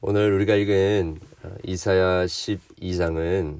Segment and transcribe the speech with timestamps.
[0.00, 3.58] 오늘 우리가 읽은 어, 이사야 12장은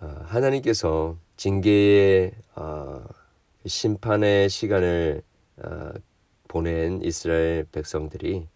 [0.00, 3.04] 어, 하나님께서 징계의 어,
[3.64, 5.22] 심판의 시간을
[6.48, 8.48] 보낸 이스라엘 백성들이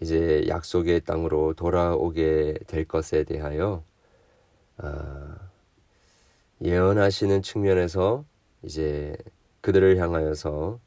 [0.00, 3.82] 이제 약속의 땅으로 돌아오게 될 것에 대하여
[6.62, 8.24] 예언하시는 측면에서
[8.62, 9.16] 이제
[9.60, 10.78] 그들을 향하여서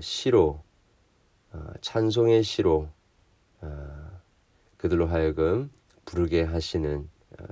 [0.00, 0.62] 시로
[1.80, 2.88] 찬송의 시로
[4.80, 5.70] 그들로 하여금
[6.06, 7.06] 부르게 하시는
[7.38, 7.44] 어,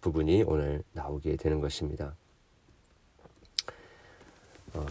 [0.00, 2.16] 부분이 오늘 나오게 되는 것입니다.
[4.74, 4.84] 어,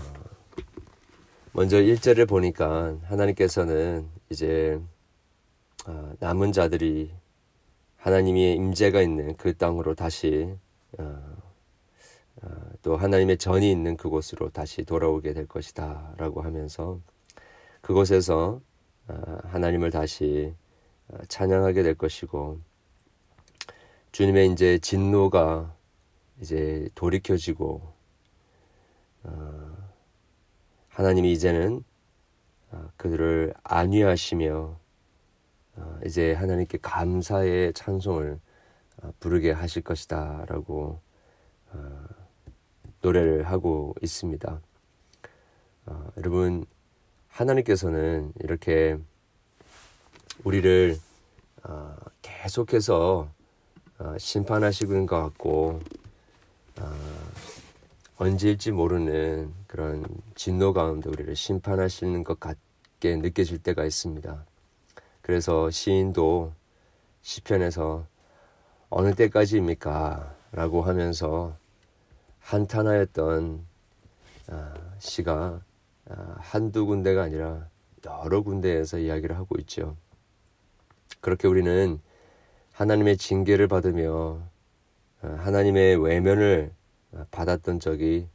[1.52, 4.80] 먼저 1절을 보니까 하나님께서는 이제
[5.86, 7.12] 어, 남은 자들이
[7.98, 10.56] 하나님의 임재가 있는 그 땅으로 다시
[12.82, 17.00] 또 하나님의 전이 있는 그곳으로 다시 돌아오게 될 것이다 라고 하면서
[17.82, 18.60] 그곳에서
[19.44, 20.56] 하나님을 다시
[21.28, 22.60] 찬양하게 될 것이고
[24.12, 25.76] 주님의 이제 진노가
[26.42, 27.94] 이제 돌이켜지고
[29.24, 29.78] 어,
[30.90, 31.84] 하나님이 이제는
[32.72, 34.80] 어, 그들을 안위하시며
[35.76, 38.40] 어, 이제 하나님께 감사의 찬송을
[39.02, 41.00] 어, 부르게 하실 것이다라고
[41.72, 42.06] 어,
[43.02, 44.62] 노래를 하고 있습니다.
[45.86, 46.66] 어, 여러분
[47.30, 48.98] 하나님께서는 이렇게
[50.44, 50.98] 우리를
[51.64, 53.30] 어, 계속해서
[54.00, 55.80] 어, 심판하시고 있는 것 같고
[56.80, 56.98] 어,
[58.18, 64.46] 언제일지 모르는 그런 진노 가운데 우리를 심판하시는 것 같게 느껴질 때가 있습니다.
[65.22, 66.54] 그래서 시인도
[67.22, 68.06] 시편에서
[68.90, 70.36] 어느 때까지입니까?
[70.52, 71.56] 라고 하면서
[72.40, 73.66] 한탄하였던
[75.00, 75.62] 시가
[76.38, 77.68] 한두 군데가 아니라
[78.06, 79.96] 여러 군데에서 이야기를 하고 있죠.
[81.22, 82.00] 그렇게 우리는
[82.74, 84.42] 하나님의 징계를 받으며
[85.22, 86.74] 어, 하나님의 외면을
[87.32, 88.28] 받았던 적이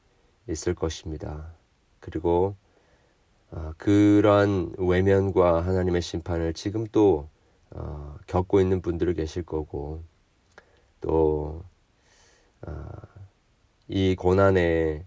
[0.49, 1.53] 있을 것입니다.
[2.01, 2.57] 그리고
[3.51, 7.29] 어, 그러한 외면과 하나님의 심판을 지금 또
[7.71, 10.03] 어, 겪고 있는 분들이 계실 거고
[11.01, 11.63] 또
[13.89, 15.05] 이 고난의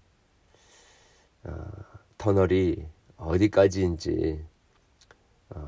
[2.18, 2.86] 터널이
[3.18, 4.46] 어디까지인지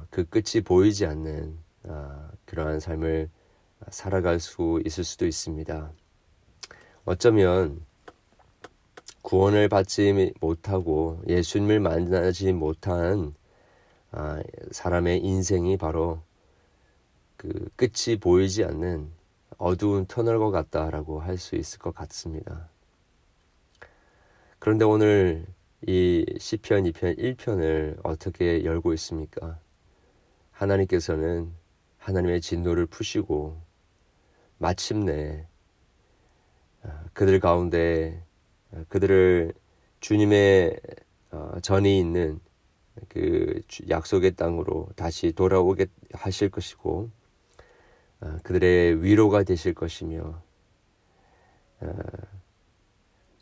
[0.10, 1.61] 그 끝이 보이지 않는 아,
[2.46, 3.30] 그러한 삶을
[3.90, 5.92] 살아갈 수 있을 수도 있습니다.
[7.06, 7.84] 어쩌면
[9.22, 13.34] 구원을 받지 못하고 예수님을 만나지 못한
[14.12, 16.22] 아, 사람의 인생이 바로
[17.38, 19.10] 그 끝이 보이지 않는
[19.58, 22.68] 어두운 터널과 같다라고 할 수 있을 것 같습니다.
[24.60, 25.46] 그런데 오늘
[25.88, 29.60] 이 시편 2편 1편을 어떻게 열고 있습니까?
[30.52, 31.52] 하나님께서는
[32.02, 33.62] 하나님의 진노를 푸시고
[34.58, 35.48] 마침내
[36.84, 38.24] 아, 그들 가운데
[38.74, 39.54] 아, 그들을
[40.00, 40.80] 주님의
[41.32, 42.40] 어, 전이 있는
[43.08, 47.12] 그 약속의 땅으로 다시 돌아오게 하실 것이고
[48.20, 50.42] 아, 그들의 위로가 되실 것이며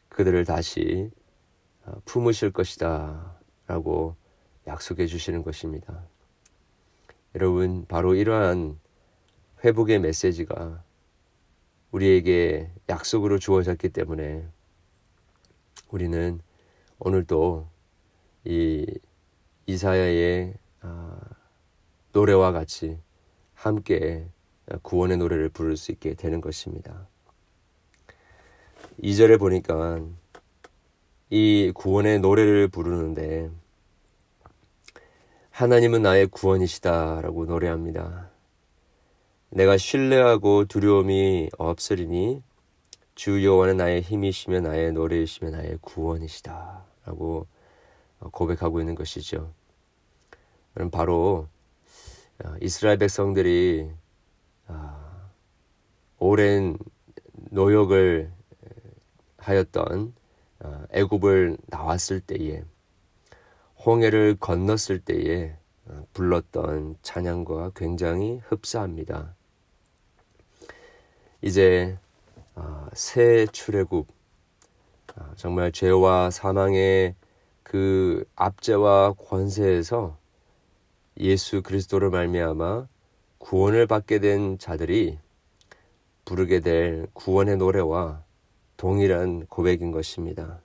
[0.09, 1.09] 그들을 다시
[1.85, 4.15] 어, 품으실 것이다 라고
[4.67, 6.03] 약속해 주시는 것입니다.
[7.35, 8.79] 여러분, 바로 이러한
[9.63, 10.83] 회복의 메시지가
[11.91, 14.47] 우리에게 약속으로 주어졌기 때문에
[15.89, 16.39] 우리는
[16.97, 17.67] 오늘도
[18.45, 18.85] 이
[19.67, 21.19] 이사야의 아,
[22.13, 22.97] 노래와 같이
[23.53, 24.27] 함께
[24.81, 27.07] 구원의 노래를 부를 수 있게 되는 것입니다.
[29.03, 30.03] 2절에 보니까
[31.29, 33.51] 이 구원의 노래를 부르는데
[35.59, 38.29] 하나님은 나의 구원이시다라고 노래합니다.
[39.49, 42.41] 내가 신뢰하고 두려움이 없으리니
[43.13, 47.45] 주 여호와는 나의 힘이시며 나의 노래이시며 나의 구원이시다라고
[48.31, 49.51] 고백하고 있는 것이죠.
[50.73, 51.49] 그럼 바로
[52.41, 53.91] 어, 이스라엘 백성들이
[54.67, 55.29] 아,
[56.19, 56.77] 오랜
[57.33, 58.31] 노역을
[59.35, 60.13] 하였던
[60.61, 62.63] 어, 애굽을 나왔을 때에
[63.85, 65.55] 홍해를 건넜을 때에
[65.85, 69.35] 어, 불렀던 찬양과 굉장히 흡사합니다.
[71.41, 71.97] 이제
[72.55, 74.07] 어, 새 출애굽
[75.15, 77.15] 어, 정말 죄와 사망의
[77.63, 80.17] 그 압제와 권세에서
[81.19, 82.87] 예수 그리스도를 말미암아
[83.37, 85.17] 구원을 받게 된 자들이
[86.25, 88.23] 부르게 될 구원의 노래와
[88.75, 90.61] 동일한 고백인 것입니다.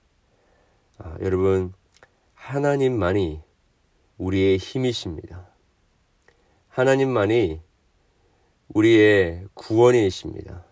[0.97, 1.73] 아, 여러분
[2.45, 3.41] 하나님만이
[4.19, 5.47] 우리의 힘이십니다.
[6.69, 7.59] 하나님만이
[8.67, 10.63] 우리의 구원이십니다.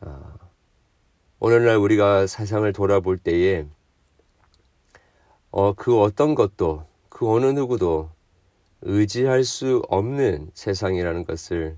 [0.00, 0.38] 아,
[1.38, 3.66] 오늘날 우리가 세상을 돌아볼 때에
[5.50, 8.10] 어, 그 어떤 것도 그 어느 누구도
[8.80, 11.76] 의지할 수 없는 세상이라는 것을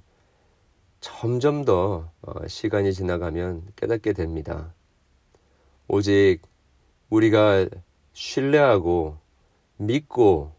[1.00, 4.73] 점점 더 어, 시간이 지나가면 깨닫게 됩니다.
[5.88, 6.43] 오직
[7.11, 7.67] 우리가
[8.19, 9.17] 신뢰하고
[9.76, 10.53] 믿고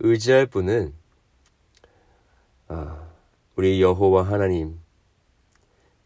[0.00, 0.92] 의지할 분은
[2.68, 3.08] 아,
[3.56, 4.78] 우리 여호와 하나님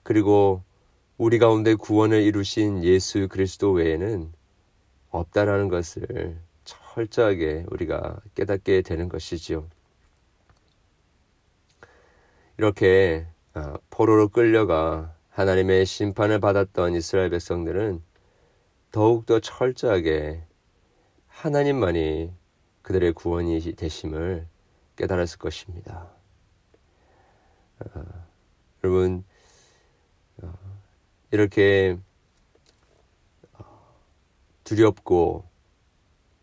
[0.04, 0.62] 그리고
[1.16, 4.32] 우리 가운데 구원을 이루신 예수 그리스도 외에는
[5.10, 9.68] 없다라는 것을 철저하게 우리가 깨닫게 되는 것이지요.
[12.56, 18.00] 이렇게 아, 포로로 끌려가 하나님의 심판을 받았던 이스라엘 백성들은
[18.92, 20.44] 더욱더 철저하게
[21.38, 22.32] 하나님만이
[22.82, 24.48] 그들의 구원이 되심을
[24.96, 26.08] 깨달았을 것입니다.
[27.78, 28.04] 어,
[28.82, 29.24] 여러분
[30.42, 30.52] 어,
[31.30, 31.96] 이렇게
[33.52, 33.64] 어,
[34.64, 35.44] 두렵고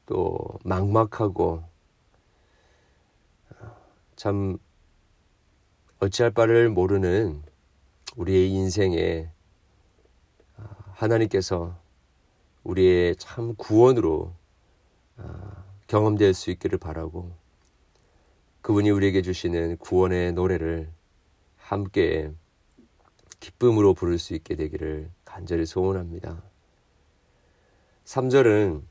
[0.06, 1.62] 또 막막하고
[3.50, 3.78] 어,
[4.16, 4.58] 참
[6.00, 7.44] 어찌할 바를 모르는
[8.16, 9.30] 우리의 인생에
[10.56, 10.64] 어,
[10.94, 11.78] 하나님께서
[12.64, 14.34] 우리의 참 구원으로
[15.88, 17.32] 경험될 수 있기를 바라고
[18.62, 20.90] 그분이 우리에게 주시는 구원의 노래를
[21.58, 22.32] 함께
[23.40, 26.42] 기쁨으로 부를 수 있게 되기를 간절히 소원합니다.
[28.06, 28.82] 3절은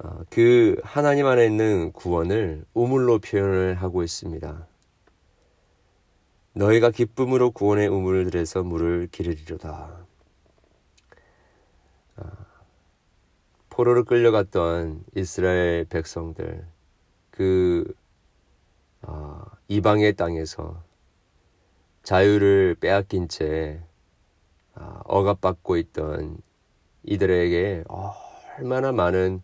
[0.00, 4.66] 어, 그 하나님 안에 있는 구원을 우물로 표현을 하고 있습니다.
[6.52, 10.06] 너희가 기쁨으로 구원의 우물을 들여서 물을 기르리로다.
[13.78, 16.66] 포로로 끌려갔던 이스라엘 백성들
[17.30, 17.94] 그
[19.02, 20.82] 어, 이방의 땅에서
[22.02, 23.80] 자유를 빼앗긴 채
[24.74, 26.38] 어, 억압받고 있던
[27.04, 27.84] 이들에게
[28.56, 29.42] 얼마나 많은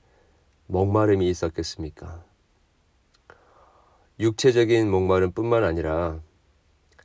[0.67, 2.25] 목마름이 있었겠습니까?
[4.19, 6.19] 육체적인 목마름뿐만 아니라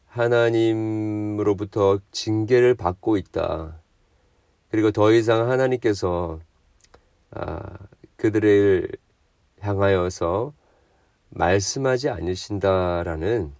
[0.08, 3.80] 하나님으로부터 징계를 받고 있다.
[4.72, 6.49] 그리고 더 이상 하나님께서 아,
[8.18, 8.90] 그들을
[9.60, 10.54] 향하여서
[11.30, 13.54] 말씀하지 않으신다라는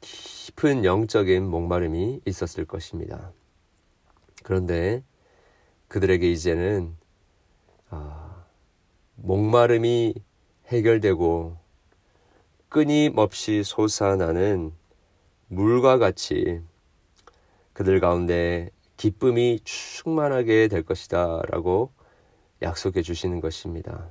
[0.00, 3.32] 깊은 영적인 목마름이 있었을 것입니다.
[4.42, 5.02] 그런데
[5.88, 6.96] 그들에게 이제는
[7.90, 8.44] 아,
[9.16, 10.14] 목마름이
[10.66, 11.56] 해결되고
[12.68, 14.72] 끊임없이 솟아나는
[15.48, 16.60] 물과 같이
[17.72, 21.92] 그들 가운데 기쁨이 충만하게 될 것이다 라고
[22.64, 24.10] 약속해 주시는 것입니다.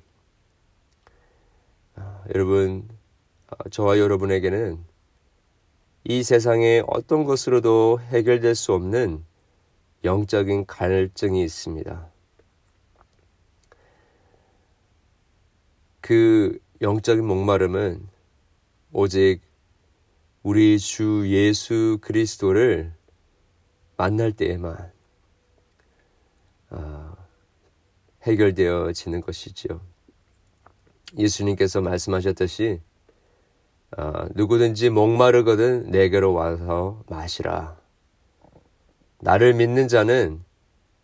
[1.95, 2.88] 아, 여러분,
[3.47, 4.83] 아, 저와 여러분에게는
[6.05, 9.23] 이 세상의 어떤 것으로도 해결될 수 없는
[10.03, 12.11] 영적인 갈증이 있습니다.
[16.01, 18.07] 그 영적인 목마름은
[18.91, 19.41] 오직
[20.44, 22.94] 우리 주 예수 그리스도를
[23.95, 24.91] 만날 때에만
[26.69, 27.12] 아,
[28.23, 29.81] 해결되어지는 것이지요.
[31.17, 32.81] 예수님께서 말씀하셨듯이
[33.97, 37.77] 어, 누구든지 목마르거든 내게로 와서 마시라.
[39.19, 40.44] 나를 믿는 자는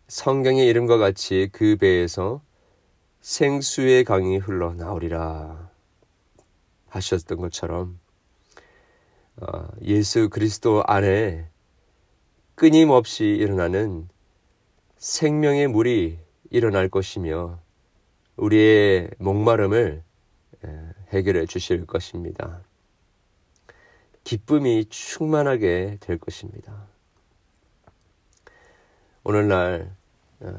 [0.08, 2.42] 성경의 이름과 같이 그 배에서
[3.20, 5.70] 생수의 강이 흘러나오리라
[6.88, 8.00] 하셨던 것처럼
[9.36, 11.46] 어, 예수 그리스도 안에
[12.56, 14.08] 끊임없이 일어나는
[14.96, 16.18] 생명의 물이
[16.50, 17.58] 일어날 것이며
[18.36, 20.02] 우리의 목마름을
[21.10, 22.62] 해결해 주실 것입니다.
[24.24, 26.86] 기쁨이 충만하게 될 것입니다.
[29.24, 29.94] 오늘날
[30.40, 30.58] 어,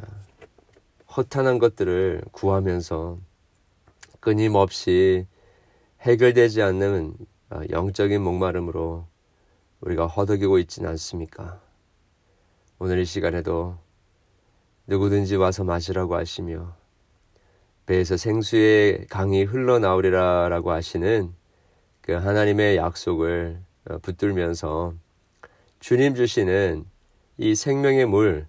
[1.15, 3.17] 허탄한 것들을 구하면서
[4.19, 5.25] 끊임없이
[6.01, 7.15] 해결되지 않는
[7.49, 9.07] 어, 영적인 목마름으로
[9.81, 11.61] 우리가 허덕이고 있지는 않습니까?
[12.77, 13.77] 오늘 이 시간에도
[14.91, 16.75] 누구든지 와서 마시라고 하시며
[17.85, 21.33] 배에서 생수의 강이 흘러나오리라 라고 하시는
[22.01, 24.93] 그 하나님의 약속을 어, 붙들면서
[25.79, 26.85] 주님 주시는
[27.37, 28.47] 이 생명의 물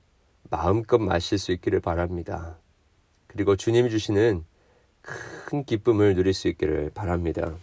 [0.51, 2.59] 마음껏 마실 수 있기를 바랍니다.
[3.29, 4.45] 그리고 주님 주시는
[5.01, 7.55] 큰 기쁨을 누릴 수 있기를 바랍니다.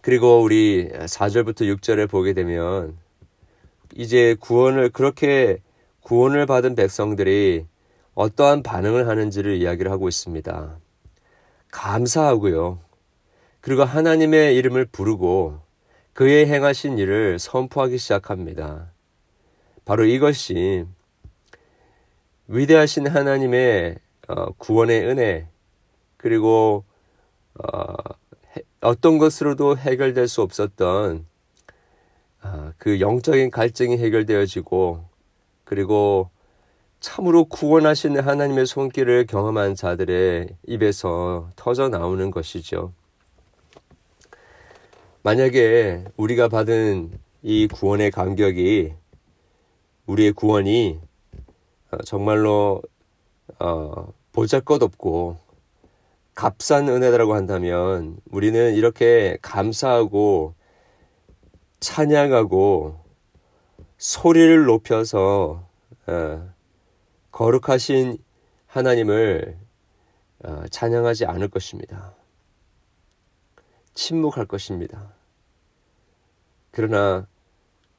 [0.00, 2.96] 그리고 우리 4절부터 6절에 보게 되면
[3.94, 5.58] 이제 구원을 그렇게
[6.06, 7.66] 구원을 받은 백성들이
[8.14, 10.78] 어떠한 반응을 하는지를 이야기를 하고 있습니다.
[11.72, 12.78] 감사하고요.
[13.60, 15.58] 그리고 하나님의 이름을 부르고
[16.12, 18.92] 그의 행하신 일을 선포하기 시작합니다.
[19.84, 20.86] 바로 이것이
[22.46, 23.96] 위대하신 하나님의
[24.28, 25.48] 어, 구원의 은혜
[26.18, 26.84] 그리고
[27.54, 27.94] 어,
[28.80, 31.26] 어떤 것으로도 해결될 수 없었던
[32.42, 35.15] 아, 그 영적인 갈증이 해결되어지고
[35.66, 36.30] 그리고
[37.00, 42.92] 참으로 구원하시는 하나님의 손길을 경험한 자들의 입에서 터져 나오는 것이죠.
[45.22, 48.94] 만약에 우리가 받은 이 구원의 감격이
[50.06, 51.00] 우리의 구원이
[51.90, 52.80] 어, 정말로
[53.58, 55.36] 어, 보잘것없고
[56.36, 60.54] 값싼 은혜다라고 한다면 우리는 이렇게 감사하고
[61.80, 63.05] 찬양하고
[63.98, 65.66] 소리를 높여서
[66.06, 66.54] 어,
[67.32, 68.18] 거룩하신
[68.66, 69.56] 하나님을
[70.44, 72.14] 어, 찬양하지 않을 것입니다.
[73.94, 75.14] 침묵할 것입니다.
[76.70, 77.26] 그러나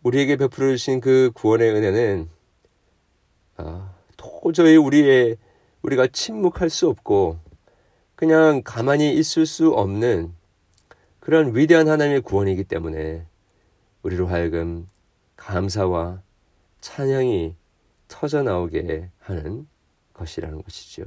[0.03, 2.29] 우리에게 베풀어 주신 그 구원의 은혜는
[3.57, 5.37] 아, 도저히 우리의
[5.81, 7.39] 우리가 침묵할 수 없고
[8.15, 10.33] 그냥 가만히 있을 수 없는
[11.19, 13.25] 그런 위대한 하나님의 구원이기 때문에
[14.03, 14.87] 우리로 하여금
[15.47, 16.21] 감사와
[16.81, 17.55] 찬양이
[18.09, 19.65] 터져 나오게 하는
[20.13, 21.05] 것이라는 것이죠.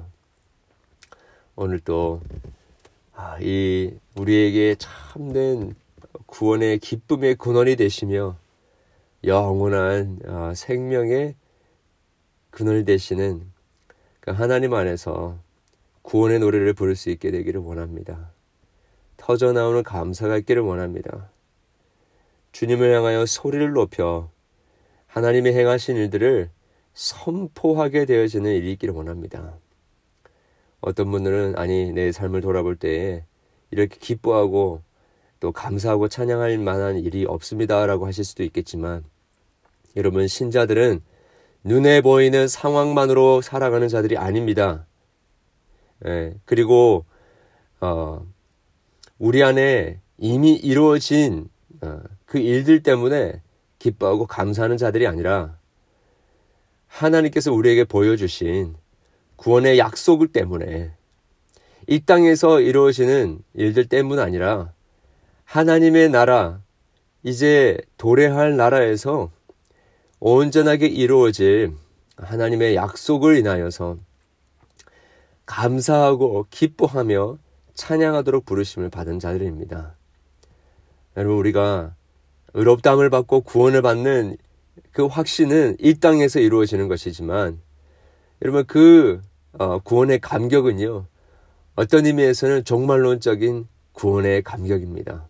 [1.57, 2.23] 오늘도
[3.13, 5.75] 아, 이 우리에게 참된
[6.25, 8.39] 구원의 기쁨의 근원이 되시며
[9.25, 11.35] 영원한 아, 생명의
[12.49, 13.43] 근원이 되시는
[14.21, 15.39] 그 하나님 안에서
[16.01, 18.31] 구원의 노래를 부를 수 있게 되기를 원합니다.
[19.19, 21.29] 터져 나오는 감사가 있기를 원합니다.
[22.52, 24.30] 주님을 향하여 소리를 높여
[25.07, 26.50] 하나님의 행하신 일들을
[26.95, 29.54] 선포하게 되어지는 일이 있기를 원합니다.
[30.80, 33.25] 어떤 분들은 아니 내 삶을 돌아볼 때에
[33.71, 34.83] 이렇게 기뻐하고
[35.40, 39.04] 또 감사하고 찬양할 만한 일이 없습니다라고 하실 수도 있겠지만
[39.97, 41.00] 여러분 신자들은
[41.64, 44.87] 눈에 보이는 상황만으로 살아가는 자들이 아닙니다.
[46.07, 47.04] 예, 그리고
[47.80, 48.26] 어,
[49.19, 51.49] 우리 안에 이미 이루어진
[51.83, 52.00] 어,
[52.31, 53.43] 그 일들 때문에
[53.81, 55.59] 기뻐하고 감사하는 자들이 아니라
[56.87, 58.77] 하나님께서 우리에게 보여주신
[59.35, 60.93] 구원의 약속을 때문에
[61.89, 64.73] 이 땅에서 이루어지는 일들 때문 아니라
[65.45, 66.61] 하나님의 나라,
[67.25, 69.33] 이제 도래할 나라에서
[70.21, 71.73] 온전하게 이루어질
[72.17, 73.99] 하나님의 약속을 인하여서
[75.47, 77.39] 감사하고 기뻐하며
[77.75, 79.97] 찬양하도록 부르심을 받은 자들입니다.
[81.17, 81.97] 여러분, 우리가
[82.54, 84.37] 의롭다함을 받고 구원을 받는
[84.92, 87.61] 그 확신은 이 땅에서 이루어지는 것이지만
[88.42, 89.21] 여러분 그
[89.52, 91.07] 어, 구원의 감격은요
[91.76, 95.28] 어떤 의미에서는 종말론적인 구원의 감격입니다.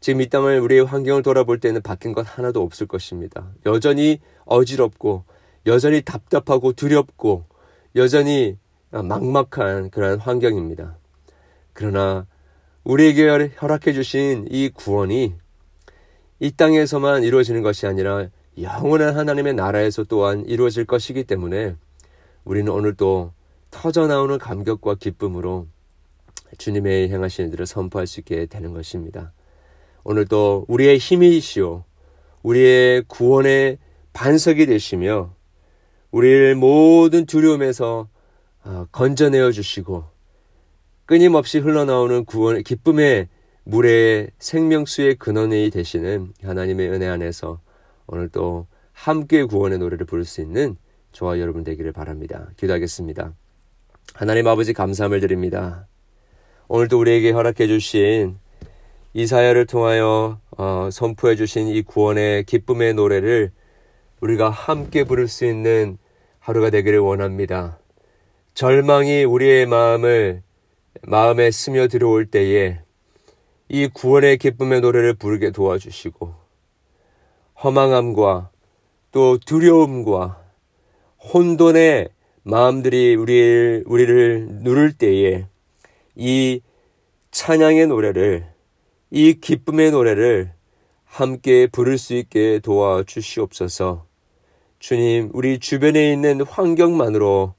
[0.00, 3.52] 지금 이 땅을 우리의 환경을 돌아볼 때는 바뀐 것 하나도 없을 것입니다.
[3.66, 5.24] 여전히 어지럽고
[5.66, 7.44] 여전히 답답하고 두렵고
[7.94, 8.58] 여전히
[8.90, 10.96] 막막한 그러한 환경입니다.
[11.72, 12.26] 그러나
[12.84, 13.28] 우리에게
[13.62, 15.34] 허락해 주신 이 구원이
[16.42, 18.26] 이 땅에서만 이루어지는 것이 아니라
[18.60, 21.76] 영원한 하나님의 나라에서 또한 이루어질 것이기 때문에
[22.42, 23.32] 우리는 오늘도
[23.70, 25.68] 터져 나오는 감격과 기쁨으로
[26.58, 29.32] 주님의 행하신 일들을 선포할 수 있게 되는 것입니다.
[30.02, 31.84] 오늘도 우리의 힘이시오.
[32.42, 33.78] 우리의 구원의
[34.12, 35.32] 반석이 되시며
[36.10, 38.08] 우리를 모든 두려움에서
[38.64, 40.06] 어, 건져내어 주시고
[41.06, 43.28] 끊임없이 흘러나오는 구원의 기쁨의
[43.64, 47.60] 물의 생명수의 근원이 되시는 하나님의 은혜 안에서
[48.06, 50.76] 오늘 또 함께 구원의 노래를 부를 수 있는
[51.12, 52.48] 저와 여러분 되기를 바랍니다.
[52.56, 53.32] 기도하겠습니다.
[54.14, 55.86] 하나님 아버지 감사함을 드립니다.
[56.68, 58.36] 오늘도 우리에게 허락해 주신
[59.14, 63.52] 이사야를 통하여 어, 선포해 주신 이 구원의 기쁨의 노래를
[64.20, 65.98] 우리가 함께 부를 수 있는
[66.38, 67.78] 하루가 되기를 원합니다.
[68.54, 70.42] 절망이 우리의 마음을
[71.02, 72.80] 마음에 스며 들어올 때에
[73.74, 76.34] 이 구원의 기쁨의 노래를 부르게 도와주시고
[77.64, 78.50] 허망함과
[79.12, 80.44] 또 두려움과
[81.32, 82.10] 혼돈의
[82.42, 85.46] 마음들이 우리, 우리를 누를 때에
[86.14, 86.60] 이
[87.30, 88.46] 찬양의 노래를
[89.10, 90.52] 이 기쁨의 노래를
[91.06, 94.04] 함께 부를 수 있게 도와주시옵소서.
[94.80, 97.54] 주님, 우리 주변에 있는 환경만으로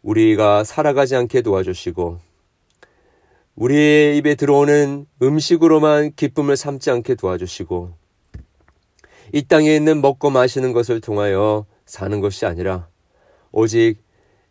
[0.00, 2.25] 우리가 살아가지 않게 도와주시고
[3.56, 7.94] 우리의 입에 들어오는 음식으로만 기쁨을 삼지 않게 도와주시고
[9.32, 12.88] 이 땅에 있는 먹고 마시는 것을 통하여 사는 것이 아니라
[13.52, 13.96] 오직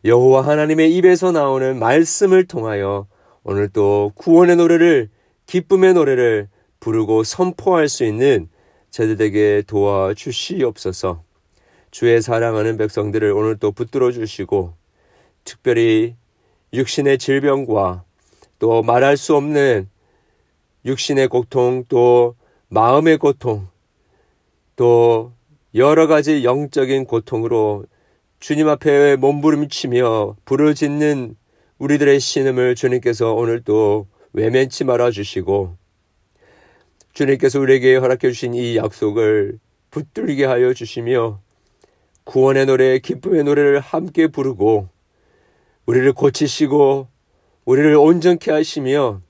[0.03, 3.07] 여호와 하나님의 입에서 나오는 말씀을 통하여
[3.43, 5.09] 오늘 또 구원의 노래를
[5.45, 8.49] 기쁨의 노래를 부르고 선포할 수 있는
[8.89, 11.23] 저들에게 도와주시옵소서.
[11.91, 14.73] 주의 사랑하는 백성들을 오늘 또 붙들어 주시고
[15.43, 16.15] 특별히
[16.73, 18.03] 육신의 질병과
[18.59, 19.89] 또 말할 수 없는
[20.85, 22.35] 육신의 고통 또
[22.69, 23.67] 마음의 고통
[24.75, 25.33] 또
[25.73, 27.85] 여러 가지 영적인 고통으로
[28.39, 31.35] 주님 앞에 몸부림치며 부르짖는
[31.79, 35.75] 우리들의 신음을 주님께서 오늘 또 외면치 말아 주시고
[37.13, 39.59] 주님께서 우리에게 허락해 주신 이 약속을
[39.89, 41.39] 붙들게 하여 주시며
[42.25, 44.89] 구원의 노래, 기쁨의 노래를 함께 부르고
[45.85, 47.07] 우리를 고치시고
[47.65, 49.21] 우리를 온전케 하시며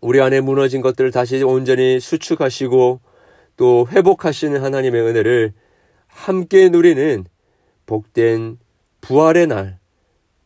[0.00, 3.00] 우리 안에 무너진 것들을 다시 온전히 수축하시고
[3.56, 5.52] 또 회복하시는 하나님의 은혜를
[6.06, 7.26] 함께 누리는
[7.86, 8.58] 복된
[9.00, 9.78] 부활의 날,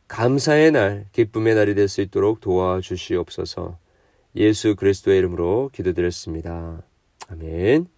[0.09, 3.79] 감사의 날, 기쁨의 날이 될 수 있도록 도와주시옵소서.
[4.37, 6.83] 예수 그리스도의 이름으로 기도드렸습니다.
[7.29, 7.94] 아멘.